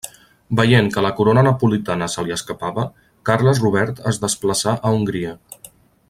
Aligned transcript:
Veient 0.59 0.87
que 0.95 1.01
la 1.05 1.11
corona 1.19 1.43
napolitana 1.47 2.07
se 2.13 2.25
li 2.29 2.33
escapava, 2.37 2.85
Carles 3.31 3.61
Robert 3.67 4.01
es 4.13 4.21
desplaçà 4.25 4.75
a 4.79 4.95
Hongria. 4.97 5.37